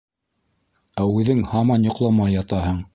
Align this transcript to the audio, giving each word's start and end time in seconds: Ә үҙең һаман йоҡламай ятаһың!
Ә 1.03 1.07
үҙең 1.19 1.45
һаман 1.55 1.89
йоҡламай 1.91 2.39
ятаһың! 2.39 2.87